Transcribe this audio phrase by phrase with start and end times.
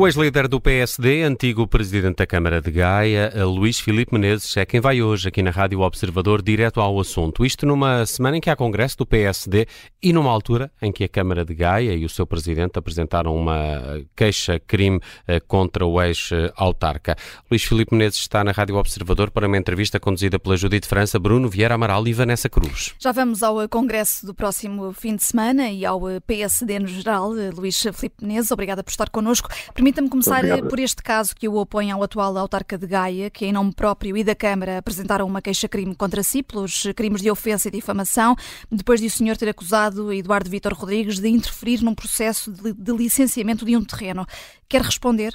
[0.00, 4.80] O ex-líder do PSD, antigo presidente da Câmara de Gaia, Luís Filipe Menezes, é quem
[4.80, 7.44] vai hoje aqui na Rádio Observador direto ao assunto.
[7.44, 9.66] Isto numa semana em que há congresso do PSD
[10.02, 14.00] e numa altura em que a Câmara de Gaia e o seu presidente apresentaram uma
[14.16, 17.14] queixa-crime eh, contra o ex-autarca.
[17.50, 21.46] Luís Filipe Menezes está na Rádio Observador para uma entrevista conduzida pela Judite França, Bruno
[21.46, 22.94] Vieira Amaral e Vanessa Cruz.
[22.98, 27.34] Já vamos ao congresso do próximo fim de semana e ao PSD no geral.
[27.54, 29.50] Luís Filipe Menezes, obrigada por estar connosco.
[29.90, 30.68] Permita-me começar Obrigado.
[30.68, 34.16] por este caso que o opõe ao atual autarca de Gaia, que em nome próprio
[34.16, 38.36] e da Câmara apresentaram uma queixa-crime contra si pelos crimes de ofensa e difamação,
[38.70, 43.64] depois de o senhor ter acusado Eduardo Vítor Rodrigues de interferir num processo de, licenciamento
[43.64, 44.24] de um terreno.
[44.68, 45.32] Quer responder?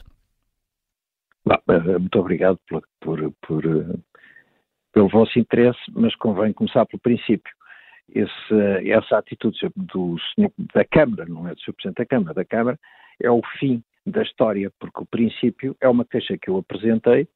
[1.45, 3.98] Eh, muito obrigado por, por, por, eh,
[4.94, 7.53] pelo vosso interesse, mas convém começar pelo princípio.
[8.08, 10.16] Esse, essa atitude do
[10.73, 11.73] da Câmara, não é do Sr.
[11.73, 12.80] Presidente da Câmara, da Câmara,
[13.22, 17.28] é o fim da história, porque o princípio é uma queixa que eu apresentei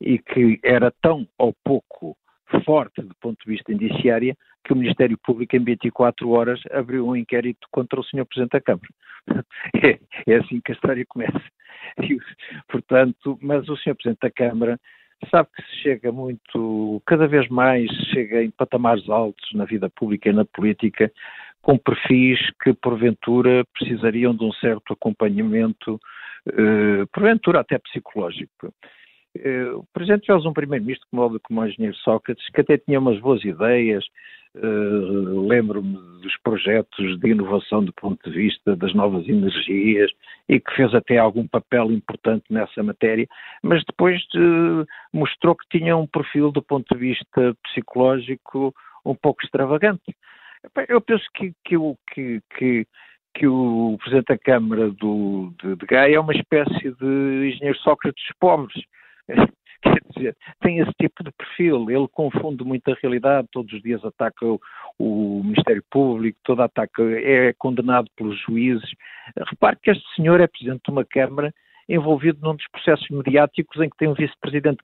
[0.00, 2.16] e que era tão ou pouco
[2.64, 7.16] forte do ponto de vista indiciária que o Ministério Público em 24 horas abriu um
[7.16, 8.26] inquérito contra o Sr.
[8.26, 8.88] Presidente da Câmara.
[9.84, 11.42] É, é assim que a história começa.
[12.02, 12.18] E,
[12.68, 13.94] portanto, mas o Sr.
[13.94, 14.80] Presidente da Câmara
[15.30, 20.30] sabe que se chega muito, cada vez mais chega em patamares altos na vida pública
[20.30, 21.12] e na política,
[21.60, 26.00] com perfis que porventura precisariam de um certo acompanhamento
[27.12, 28.72] porventura até psicológico.
[29.36, 33.44] Uh, o Presidente fez um primeiro-ministro como o engenheiro Sócrates, que até tinha umas boas
[33.44, 34.04] ideias,
[34.56, 40.10] uh, lembro-me dos projetos de inovação do ponto de vista das novas energias
[40.48, 43.28] e que fez até algum papel importante nessa matéria,
[43.62, 44.20] mas depois
[45.12, 48.74] mostrou que tinha um perfil do ponto de vista psicológico
[49.04, 50.16] um pouco extravagante.
[50.88, 51.76] Eu penso que, que,
[52.12, 52.86] que, que
[53.38, 58.24] que o Presidente da Câmara do, de, de Gaia é uma espécie de engenheiro Sócrates
[58.40, 58.82] pobres.
[59.80, 64.04] Quer dizer, tem esse tipo de perfil, ele confunde muito a realidade, todos os dias
[64.04, 64.60] ataca o,
[64.98, 68.90] o Ministério Público, todo ataque é condenado pelos juízes.
[69.46, 71.54] Repare que este senhor é Presidente de uma Câmara
[71.88, 74.78] envolvido num dos processos mediáticos em que tem um vice-presidente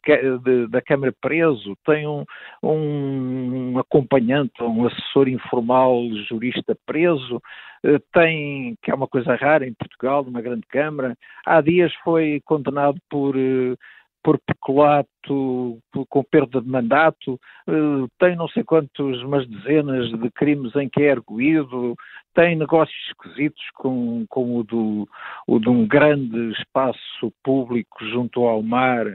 [0.70, 2.24] da Câmara preso, tem um,
[2.62, 7.42] um acompanhante, um assessor informal jurista preso,
[7.84, 12.40] eh, tem, que é uma coisa rara em Portugal, numa grande Câmara, há dias foi
[12.44, 13.76] condenado por eh,
[14.24, 15.78] por peculato,
[16.08, 17.38] com perda de mandato,
[17.68, 21.94] eh, tem não sei quantos, umas dezenas de crimes em que é arguído,
[22.34, 25.06] tem negócios esquisitos com, com o, do,
[25.46, 29.06] o de um grande espaço público junto ao mar,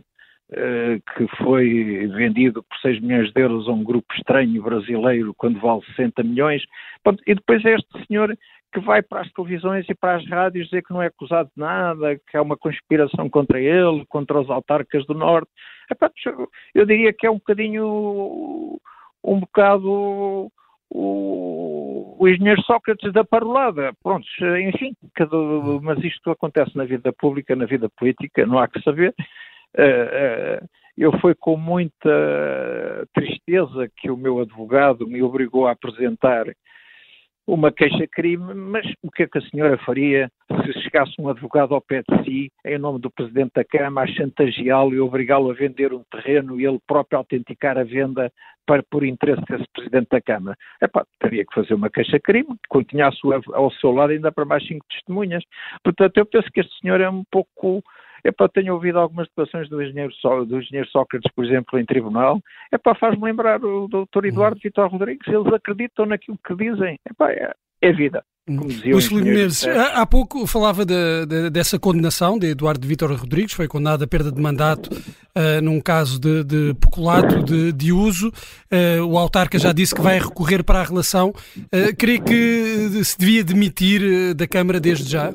[0.51, 5.59] eh, que foi vendido por 6 milhões de euros a um grupo estranho brasileiro quando
[5.59, 6.63] vale 60 milhões.
[7.27, 8.35] E depois é este senhor
[8.71, 11.61] que vai para as televisões e para as rádios dizer que não é acusado de
[11.61, 15.49] nada, que há uma conspiração contra ele, contra os autarcas do Norte.
[16.75, 18.79] Eu diria que é um bocadinho,
[19.23, 20.51] um bocado
[20.89, 23.93] o, o engenheiro Sócrates da parolada.
[24.03, 24.25] Pronto,
[24.61, 25.37] enfim, cada,
[25.81, 29.13] mas isto acontece na vida pública, na vida política, não há que saber.
[29.77, 36.45] Uh, uh, eu foi com muita tristeza que o meu advogado me obrigou a apresentar
[37.53, 40.31] uma queixa-crime, mas o que é que a senhora faria
[40.65, 44.13] se chegasse um advogado ao pé de si, em nome do Presidente da Câmara, a
[44.13, 48.31] chantageá-lo e obrigá-lo a vender um terreno e ele próprio autenticar a venda
[48.67, 50.55] para, por interesse desse Presidente da Câmara?
[50.81, 53.09] Epá, teria que fazer uma queixa-crime, que tinha
[53.53, 55.43] ao seu lado ainda para mais cinco testemunhas.
[55.83, 57.83] Portanto, eu penso que este senhor é um pouco
[58.23, 60.13] Epá, tenho ouvido algumas declarações do engenheiro,
[60.45, 62.39] do engenheiro Sócrates, por exemplo, em tribunal.
[62.71, 64.61] Epá, faz-me lembrar o doutor Eduardo uhum.
[64.63, 65.27] Vitor Rodrigues.
[65.27, 66.97] Eles acreditam naquilo que dizem.
[67.09, 68.23] Epá, é, é vida.
[68.49, 68.61] Hum.
[68.83, 73.53] Luís Filipe Menezes, há, há pouco falava de, de, dessa condenação de Eduardo Vitor Rodrigues,
[73.53, 78.29] foi condenado a perda de mandato uh, num caso de, de peculato de, de uso.
[78.71, 81.29] Uh, o autarca já disse que vai recorrer para a relação.
[81.29, 85.31] Uh, crê que se devia demitir da Câmara desde já?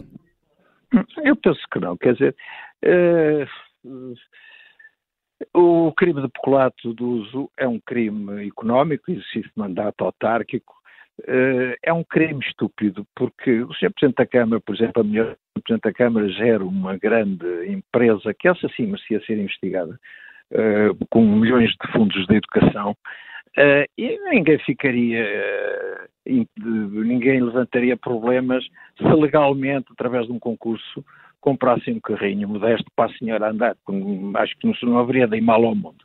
[1.23, 1.97] Eu penso que não.
[1.97, 2.37] Quer dizer,
[2.84, 4.14] Uh,
[5.54, 10.75] o crime de peculato do uso é um crime económico, exercício de mandato autárquico,
[11.20, 13.90] uh, é um crime estúpido, porque o Sr.
[13.92, 18.48] Presidente da Câmara, por exemplo, a melhor Presidente da Câmara gera uma grande empresa, que
[18.48, 19.98] essa sim merecia ser investigada,
[20.52, 22.94] uh, com milhões de fundos de educação,
[23.96, 25.25] e ninguém ficaria,
[26.26, 28.64] ninguém levantaria problemas
[28.98, 31.04] se legalmente, através de um concurso,
[31.44, 33.76] comprassem um carrinho modesto para a senhora andar,
[34.37, 36.02] acho que não, não haveria de ir mal ao mundo.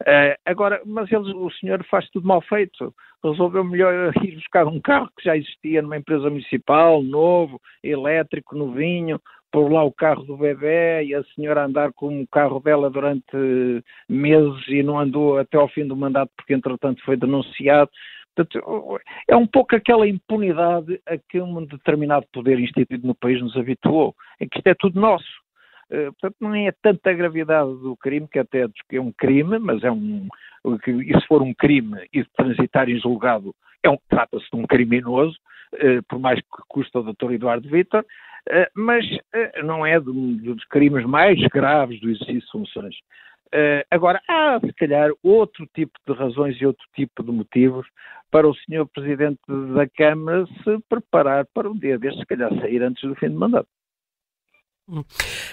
[0.00, 2.92] Uh, agora, mas eles, o senhor faz tudo mal feito.
[3.22, 9.20] Resolveu melhor ir buscar um carro que já existia numa empresa municipal, novo, elétrico, novinho,
[9.52, 13.84] pôr lá o carro do bebê e a senhora andar com o carro dela durante
[14.08, 17.90] meses e não andou até ao fim do mandato porque entretanto foi denunciado.
[18.34, 23.56] Portanto, é um pouco aquela impunidade a que um determinado poder instituído no país nos
[23.56, 25.42] habituou, em que isto é tudo nosso.
[25.92, 29.90] Eh, portanto, não é tanta gravidade do crime, que até é um crime, mas é
[29.92, 30.26] um.
[30.86, 35.36] E se for um crime e transitar em julgado, é um, trata-se de um criminoso,
[35.74, 37.32] eh, por mais que custa o Dr.
[37.32, 38.04] Eduardo Vitor,
[38.48, 39.04] eh, mas
[39.64, 42.96] não é dos crimes mais graves do exercício de funções.
[43.54, 47.86] Uh, agora, há, se calhar, outro tipo de razões e outro tipo de motivos
[48.30, 48.86] para o Sr.
[48.94, 49.40] Presidente
[49.74, 53.38] da Câmara se preparar para um dia destes, se calhar, sair antes do fim do
[53.38, 53.68] mandato.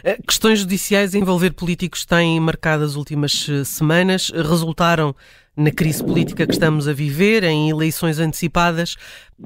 [0.04, 5.16] Eh, questões judiciais a envolver políticos têm marcado as últimas eh, semanas, resultaram
[5.56, 8.95] na crise política que estamos a viver, em eleições antecipadas.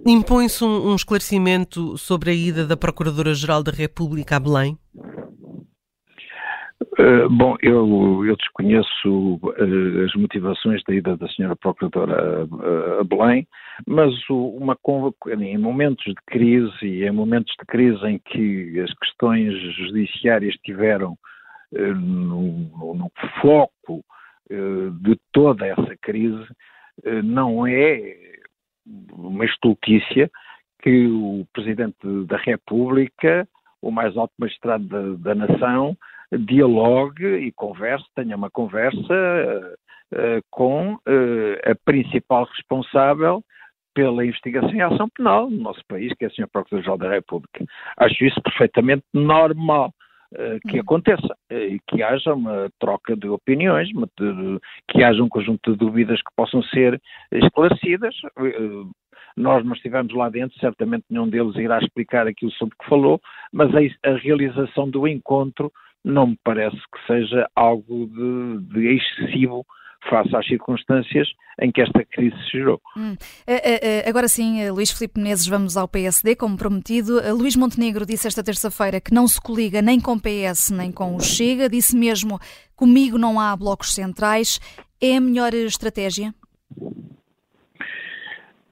[0.05, 4.77] Impõe-se um, um esclarecimento sobre a ida da Procuradora-Geral da República a Belém?
[6.81, 13.03] Uh, bom, eu, eu desconheço uh, as motivações da ida da senhora Procuradora a, a
[13.03, 13.47] Belém,
[13.87, 14.77] mas o, uma
[15.39, 21.17] em momentos de crise e em momentos de crise em que as questões judiciárias tiveram
[21.73, 23.11] uh, no, no,
[23.41, 24.03] foco
[25.01, 26.45] de toda essa crise,
[27.23, 28.15] não é
[29.13, 30.29] uma estultícia
[30.83, 31.95] que o Presidente
[32.27, 33.47] da República,
[33.81, 35.97] o mais alto magistrado da, da nação,
[36.39, 38.97] dialogue e converse, tenha uma conversa
[40.13, 40.99] uh, com uh,
[41.63, 43.43] a principal responsável
[43.93, 46.47] pela investigação e ação penal no nosso país, que é a Sra.
[46.47, 47.63] Procuradora-Geral da República.
[47.97, 49.93] Acho isso perfeitamente normal
[50.67, 50.81] que uhum.
[50.81, 53.89] aconteça e que haja uma troca de opiniões,
[54.89, 56.99] que haja um conjunto de dúvidas que possam ser
[57.31, 58.15] esclarecidas.
[59.35, 63.21] Nós não estivemos lá dentro, certamente nenhum deles irá explicar aquilo sobre que falou,
[63.51, 63.69] mas
[64.03, 65.71] a realização do encontro
[66.03, 69.65] não me parece que seja algo de, de excessivo
[70.09, 71.27] face às circunstâncias
[71.61, 72.81] em que esta crise se gerou.
[72.97, 73.15] Hum.
[74.05, 77.21] Agora sim, Luís Filipe Menezes, vamos ao PSD, como prometido.
[77.33, 81.15] Luís Montenegro disse esta terça-feira que não se coliga nem com o PS nem com
[81.15, 82.39] o Chega, disse mesmo
[82.75, 84.59] comigo não há blocos centrais.
[85.01, 86.33] É a melhor estratégia?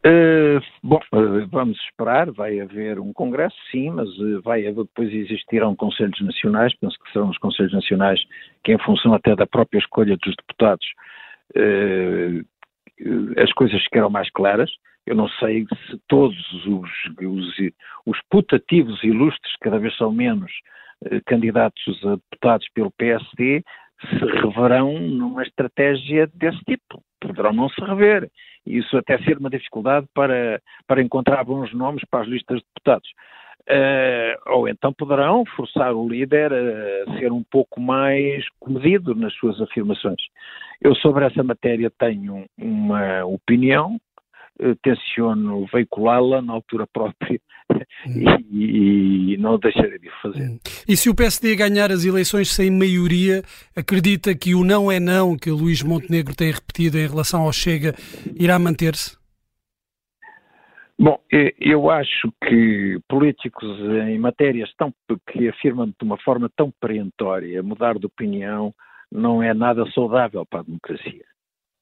[0.04, 5.14] Uh, bom, uh, vamos esperar, vai haver um congresso, sim, mas uh, vai haver, depois
[5.14, 8.20] existirão conselhos nacionais, penso que serão os conselhos nacionais
[8.64, 10.88] que em função até da própria escolha dos deputados
[13.38, 14.72] as coisas ficarão mais claras.
[15.06, 16.90] Eu não sei se todos os,
[17.20, 17.56] os,
[18.06, 20.52] os putativos ilustres, cada vez são menos,
[21.26, 23.64] candidatos a deputados pelo PSD,
[24.00, 27.04] se reverão numa estratégia desse tipo.
[27.22, 28.30] Poderão não se rever.
[28.66, 33.10] Isso até ser uma dificuldade para, para encontrar bons nomes para as listas de deputados.
[33.62, 39.62] Uh, ou então poderão forçar o líder a ser um pouco mais comedido nas suas
[39.62, 40.22] afirmações.
[40.82, 43.98] Eu sobre essa matéria tenho uma opinião,
[44.82, 47.40] tenciono veiculá-la na altura própria
[48.52, 50.44] e, e, não deixarei de o fazer.
[50.44, 50.60] Hum.
[50.88, 53.44] E se o PSD ganhar as eleições sem maioria,
[53.76, 57.54] acredita que o não é não que o Luís Montenegro tem repetido em relação ao
[57.54, 57.96] Chega
[58.40, 59.20] irá manter-se?
[61.00, 61.20] Bom,
[61.60, 63.68] eu acho que políticos
[64.08, 64.94] em matérias tão,
[65.32, 68.72] que afirmam de uma forma tão perentória mudar de opinião
[69.12, 71.26] não é nada saudável para a democracia.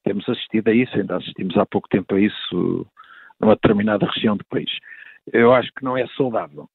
[0.10, 2.88] Temos assistido a isso, ainda assistimos há pouco tempo a isso
[3.40, 4.70] numa determinada região do país
[5.34, 6.68] eu acho que não é saudável.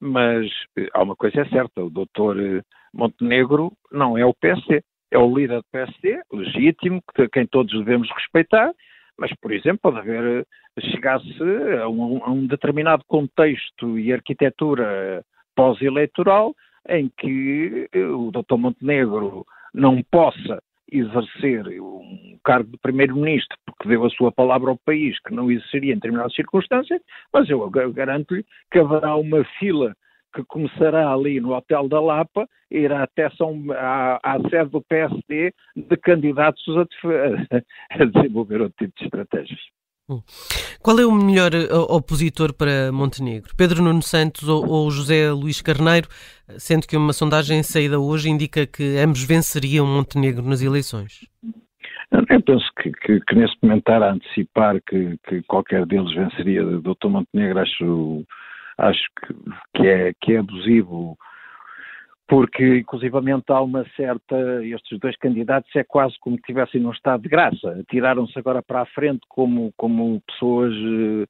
[0.00, 4.82] Mas eh, há uma coisa é certa, o doutor eh, Montenegro não é o PSD,
[5.10, 8.72] é o líder do PSD, legítimo, que, quem todos devemos respeitar,
[9.18, 11.36] mas, por exemplo, pode haver, eh, chegasse
[11.82, 15.24] a um, a um determinado contexto e arquitetura
[15.56, 16.54] pós-eleitoral
[16.88, 24.10] em que o doutor Montenegro não possa exercer um cargo de primeiro-ministro porque deu a
[24.10, 27.00] sua palavra ao país que não exerceria em determinadas circunstâncias,
[27.32, 29.94] mas eu garanto-lhe que haverá uma fila
[30.34, 35.52] que começará ali no Hotel da Lapa irá até São, à, à sede do PSD
[35.74, 36.82] de candidatos a,
[38.02, 39.60] a desenvolver outro tipo de estratégias.
[40.08, 40.22] Hum.
[40.80, 43.54] Qual é o melhor eh, opositor para Montenegro?
[43.54, 46.08] Pedro Nuno Santos ou, ou, José Luís Carneiro?
[46.56, 51.26] Sendo que uma sondagem saída hoje indica que ambos venceriam Montenegro nas eleições.
[52.10, 56.64] Eu penso que, que, que nesse momento estar a antecipar que, que, qualquer deles venceria
[56.64, 57.08] Dr.
[57.08, 58.24] Montenegro acho,
[58.78, 59.02] acho
[59.74, 61.18] que, é, que é abusivo
[62.28, 67.22] porque inclusivamente há uma certa, estes dois candidatos é quase como que estivessem num estado
[67.22, 71.24] de graça, tiraram-se agora para a frente como, como pessoas hum,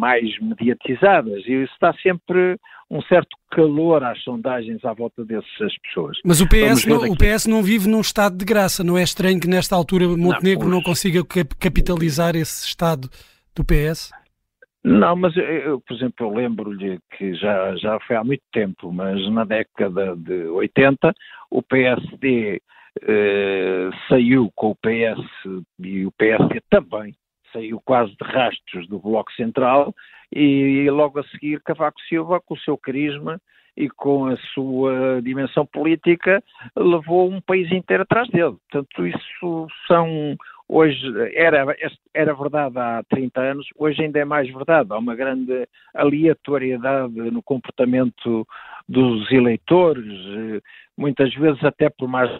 [0.00, 2.58] mais mediatizadas e isso está sempre
[2.90, 6.16] um certo calor às sondagens à volta dessas pessoas.
[6.24, 9.38] Mas o PS, não, o PS não vive num estado de graça, não é estranho
[9.38, 11.22] que nesta altura Montenegro não, não consiga
[11.60, 13.10] capitalizar esse estado
[13.54, 14.10] do PS?
[14.84, 19.26] Não, mas eu, por exemplo, eu lembro-lhe que já, já foi há muito tempo, mas
[19.30, 21.14] na década de 80
[21.50, 22.60] o PSD
[23.02, 25.24] eh, saiu com o PS
[25.78, 27.14] e o PSD também
[27.50, 29.94] saiu quase de rastros do Bloco Central
[30.30, 33.40] e, e logo a seguir Cavaco Silva, com o seu carisma
[33.76, 36.42] e com a sua dimensão política,
[36.76, 38.56] levou um país inteiro atrás dele.
[38.70, 40.36] Portanto, isso são
[40.68, 41.00] hoje
[41.34, 41.76] era,
[42.12, 44.92] era verdade há 30 anos, hoje ainda é mais verdade.
[44.92, 48.46] Há uma grande aleatoriedade no comportamento
[48.88, 50.60] dos eleitores, eh,
[50.96, 52.30] muitas vezes até por mais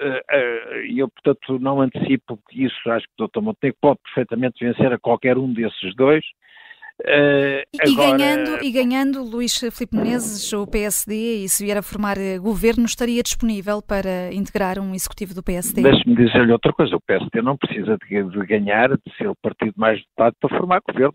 [0.00, 3.40] eh, eh, e eu, portanto, não antecipo isso, acho que o Dr.
[3.40, 6.24] Montenegro pode perfeitamente vencer a qualquer um desses dois.
[7.00, 8.18] Uh, e, agora...
[8.18, 13.22] ganhando, e ganhando Luís Filipe Menezes, o PSD, e se vier a formar governo, estaria
[13.22, 15.82] disponível para integrar um executivo do PSD?
[15.82, 19.74] Deixe-me dizer-lhe outra coisa: o PSD não precisa de, de, ganhar, de ser o partido
[19.76, 21.14] mais votado para formar governo.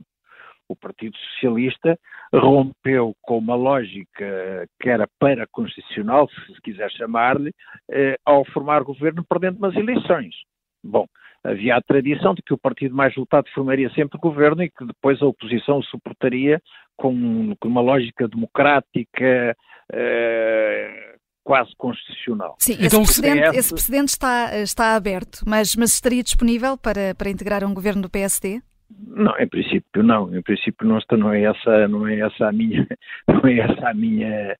[0.69, 1.99] O Partido Socialista
[2.33, 7.51] rompeu com uma lógica que era para-constitucional, se quiser chamar-lhe,
[7.91, 10.33] eh, ao formar governo perdendo umas eleições.
[10.81, 11.05] Bom,
[11.43, 15.21] havia a tradição de que o partido mais votado formaria sempre governo e que depois
[15.21, 16.61] a oposição o suportaria
[16.95, 19.55] com, com uma lógica democrática
[19.91, 22.55] eh, quase constitucional.
[22.59, 27.29] Sim, então, esse, precedente, esse precedente está, está aberto, mas, mas estaria disponível para, para
[27.29, 28.61] integrar um governo do PSD?
[28.89, 30.33] Não, em princípio não.
[30.35, 32.87] Em princípio não, está, não é essa, não é essa a minha,
[33.27, 34.57] não é essa a minha,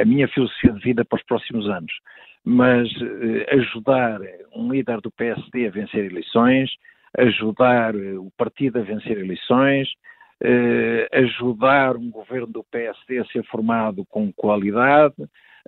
[0.00, 1.92] a minha filosofia de vida para os próximos anos.
[2.44, 4.20] Mas eh, ajudar
[4.54, 6.70] um líder do PSD a vencer eleições,
[7.16, 9.88] ajudar eh, o partido a vencer eleições,
[10.42, 15.14] eh, ajudar um governo do PSD a ser formado com qualidade,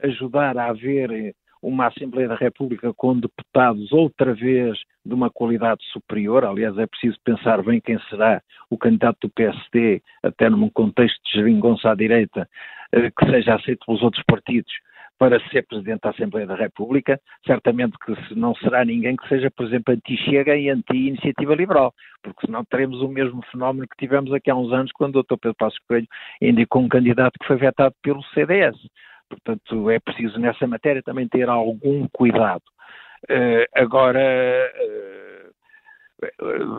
[0.02, 6.44] ajudar a haver uma Assembleia da República com deputados outra vez de uma qualidade superior.
[6.44, 11.38] Aliás, é preciso pensar bem quem será o candidato do PSD, até num contexto de
[11.38, 12.46] geringonça à direita,
[12.92, 14.72] que seja aceito pelos outros partidos
[15.18, 19.66] para ser Presidente da Assembleia da República, certamente que não será ninguém que seja, por
[19.66, 24.54] exemplo, anti-Chega e anti-Iniciativa Liberal, porque senão teremos o mesmo fenómeno que tivemos aqui há
[24.54, 25.36] uns anos, quando o Dr.
[25.40, 26.06] Pedro Passos Coelho
[26.40, 28.76] indicou um candidato que foi vetado pelo CDS.
[29.28, 32.62] Portanto, é preciso nessa matéria também ter algum cuidado.
[33.24, 35.35] Uh, agora, uh,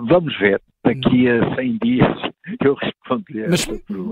[0.08, 0.62] vamos ver.
[0.84, 2.17] Daqui a 100 dias
[2.63, 3.67] eu respondo-lhe mas,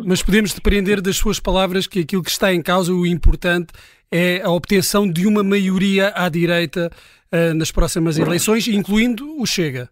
[0.05, 3.71] mas podemos depreender das suas palavras que aquilo que está em causa, o importante,
[4.11, 6.89] é a obtenção de uma maioria à direita
[7.31, 9.89] uh, nas próximas eleições, incluindo o Chega.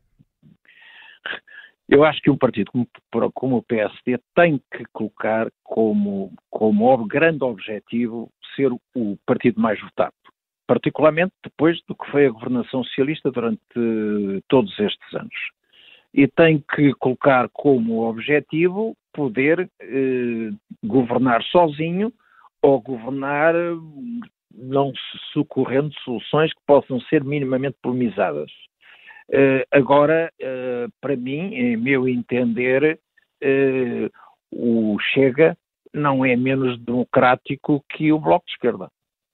[1.88, 2.88] Eu acho que um partido como,
[3.34, 10.13] como, o PSD tem que colocar como, como grande objetivo ser o partido mais votado,
[10.67, 13.60] particularmente depois do que foi a governação socialista durante
[14.48, 15.36] todos estes anos.
[16.13, 20.50] E tem que colocar como objetivo poder eh,
[20.84, 22.13] governar sozinho
[22.62, 23.53] ou governar
[24.53, 24.93] não
[25.34, 28.51] socorrendo soluções que possam ser minimamente polemizadas.
[29.29, 33.00] Uh, agora, uh, para mim, em meu entender,
[33.43, 34.10] uh,
[34.51, 35.58] o Chega
[35.93, 38.89] não é menos democrático que o Bloco de Esquerda.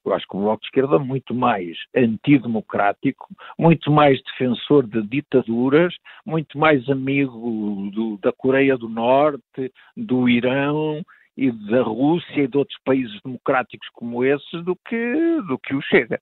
[0.05, 3.27] Eu acho que o Bloco de Esquerda é muito mais antidemocrático,
[3.57, 5.93] muito mais defensor de ditaduras,
[6.25, 11.03] muito mais amigo do, da Coreia do Norte, do Irão
[11.35, 15.81] e da Rússia e de outros países democráticos como esses do que, do que o
[15.81, 16.19] Chega.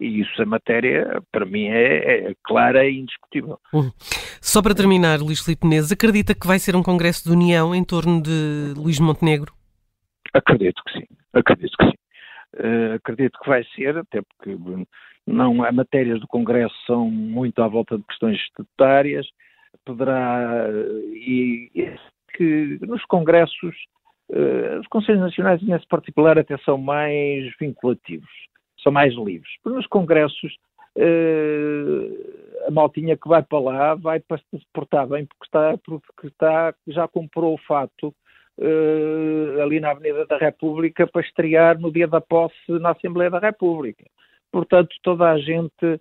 [0.00, 3.58] E isso, a matéria, para mim, é, é clara e indiscutível.
[3.72, 3.90] Uhum.
[4.40, 7.84] Só para terminar, Luís Filipe Menezes, acredita que vai ser um congresso de união em
[7.84, 9.52] torno de Luís Montenegro?
[10.32, 11.96] Acredito que sim, acredito que sim.
[12.56, 14.56] Uh, acredito que vai ser, até porque
[15.26, 19.26] não, as matérias do Congresso são muito à volta de questões estatutárias,
[19.84, 20.66] poderá,
[21.12, 21.94] e, e
[22.34, 23.76] que nos Congressos,
[24.30, 28.48] uh, os Conselhos Nacionais nesse particular até são mais vinculativos
[28.82, 29.50] são mais livres.
[29.64, 30.56] Nos congressos,
[30.96, 36.26] uh, a maltinha que vai para lá vai para se portar bem porque está, porque
[36.26, 38.14] está já comprou o fato
[38.58, 43.38] uh, ali na Avenida da República para estrear no dia da posse na Assembleia da
[43.38, 44.04] República.
[44.50, 46.00] Portanto, toda a gente,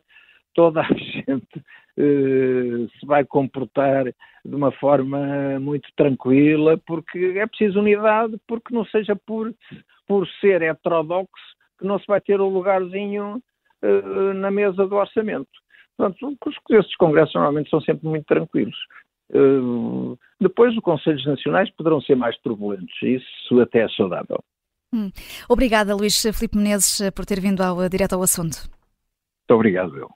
[0.53, 1.57] toda a gente
[1.97, 8.85] uh, se vai comportar de uma forma muito tranquila, porque é preciso unidade, porque não
[8.85, 9.53] seja por,
[10.07, 13.41] por ser heterodoxo que não se vai ter o lugarzinho
[13.83, 15.49] uh, na mesa do orçamento.
[15.95, 16.37] Portanto,
[16.71, 18.77] esses congressos normalmente são sempre muito tranquilos.
[19.33, 22.95] Uh, depois, os Conselhos Nacionais poderão ser mais turbulentos.
[23.01, 24.43] Isso até é saudável.
[24.93, 25.11] Hum.
[25.49, 28.57] Obrigada, Luís Filipe Menezes, por ter vindo ao, direto ao assunto.
[29.49, 30.09] Muito obrigado, eu.